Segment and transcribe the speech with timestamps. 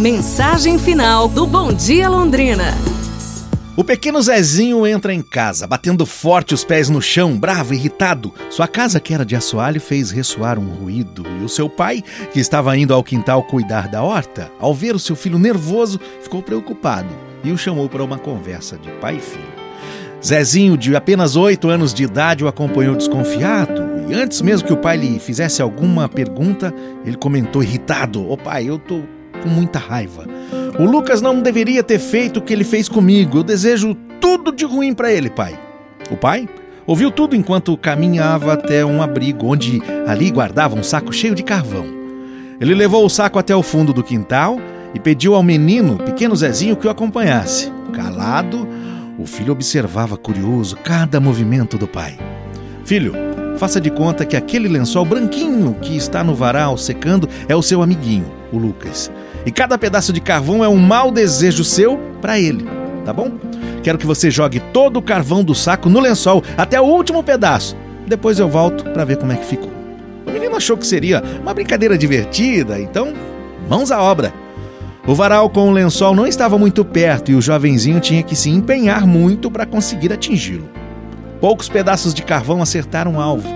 [0.00, 2.74] Mensagem final do Bom Dia Londrina.
[3.76, 8.32] O pequeno Zezinho entra em casa, batendo forte os pés no chão, bravo, irritado.
[8.48, 11.22] Sua casa, que era de assoalho, fez ressoar um ruído.
[11.38, 12.02] E o seu pai,
[12.32, 16.42] que estava indo ao quintal cuidar da horta, ao ver o seu filho nervoso, ficou
[16.42, 17.14] preocupado
[17.44, 19.60] e o chamou para uma conversa de pai e filho.
[20.24, 23.82] Zezinho, de apenas oito anos de idade, o acompanhou desconfiado.
[24.08, 26.72] E antes mesmo que o pai lhe fizesse alguma pergunta,
[27.04, 29.02] ele comentou irritado: Ô pai, eu tô
[29.40, 30.24] com muita raiva.
[30.78, 33.38] O Lucas não deveria ter feito o que ele fez comigo.
[33.38, 35.58] Eu desejo tudo de ruim para ele, pai.
[36.10, 36.48] O pai
[36.86, 41.86] ouviu tudo enquanto caminhava até um abrigo, onde ali guardava um saco cheio de carvão.
[42.60, 44.58] Ele levou o saco até o fundo do quintal
[44.94, 47.72] e pediu ao menino, pequeno Zezinho, que o acompanhasse.
[47.92, 48.68] Calado,
[49.18, 52.18] o filho observava curioso cada movimento do pai.
[52.84, 53.14] Filho,
[53.56, 57.82] faça de conta que aquele lençol branquinho que está no varal secando é o seu
[57.82, 59.10] amiguinho, o Lucas.
[59.44, 62.66] E cada pedaço de carvão é um mau desejo seu para ele,
[63.04, 63.32] tá bom?
[63.82, 67.76] Quero que você jogue todo o carvão do saco no lençol até o último pedaço.
[68.06, 69.70] Depois eu volto para ver como é que ficou.
[70.26, 73.12] O menino achou que seria uma brincadeira divertida, então
[73.68, 74.32] mãos à obra.
[75.06, 78.50] O varal com o lençol não estava muito perto e o jovenzinho tinha que se
[78.50, 80.68] empenhar muito para conseguir atingi-lo.
[81.40, 83.48] Poucos pedaços de carvão acertaram o alvo.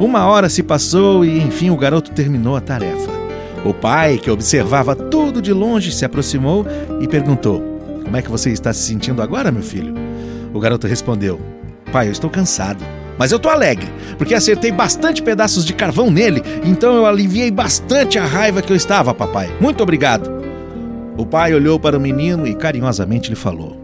[0.00, 3.17] Uma hora se passou e enfim o garoto terminou a tarefa.
[3.64, 6.64] O pai, que observava tudo de longe, se aproximou
[7.00, 7.60] e perguntou:
[8.04, 9.94] Como é que você está se sentindo agora, meu filho?
[10.54, 11.40] O garoto respondeu:
[11.92, 12.84] Pai, eu estou cansado.
[13.18, 18.16] Mas eu estou alegre, porque acertei bastante pedaços de carvão nele, então eu aliviei bastante
[18.16, 19.50] a raiva que eu estava, papai.
[19.60, 20.30] Muito obrigado.
[21.16, 23.76] O pai olhou para o menino e carinhosamente lhe falou: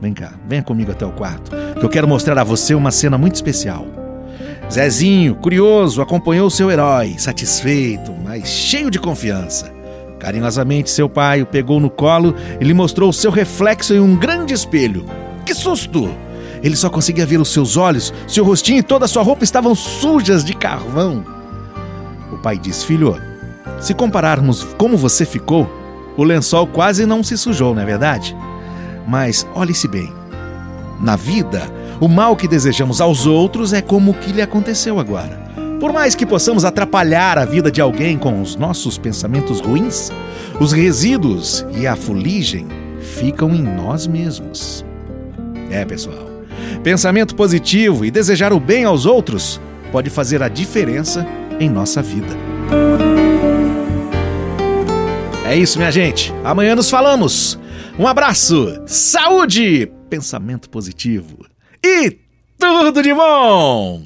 [0.00, 3.18] Vem cá, venha comigo até o quarto, que eu quero mostrar a você uma cena
[3.18, 3.99] muito especial.
[4.72, 9.72] Zezinho, curioso, acompanhou seu herói, satisfeito, mas cheio de confiança.
[10.20, 14.54] Carinhosamente, seu pai o pegou no colo e lhe mostrou seu reflexo em um grande
[14.54, 15.04] espelho.
[15.44, 16.08] Que susto!
[16.62, 20.44] Ele só conseguia ver os seus olhos, seu rostinho e toda sua roupa estavam sujas
[20.44, 21.24] de carvão.
[22.30, 23.20] O pai disse: Filho,
[23.80, 25.68] se compararmos como você ficou,
[26.16, 28.36] o lençol quase não se sujou, não é verdade?
[29.08, 30.12] Mas olhe-se bem.
[31.00, 31.62] Na vida,
[32.00, 35.38] o mal que desejamos aos outros é como o que lhe aconteceu agora.
[35.78, 40.10] Por mais que possamos atrapalhar a vida de alguém com os nossos pensamentos ruins,
[40.58, 42.66] os resíduos e a fuligem
[43.00, 44.84] ficam em nós mesmos.
[45.70, 46.30] É, pessoal.
[46.82, 49.60] Pensamento positivo e desejar o bem aos outros
[49.92, 51.26] pode fazer a diferença
[51.58, 52.34] em nossa vida.
[55.44, 56.32] É isso, minha gente.
[56.44, 57.58] Amanhã nos falamos.
[57.98, 61.49] Um abraço, saúde, pensamento positivo
[61.82, 62.18] e
[62.58, 63.98] tudo de bom!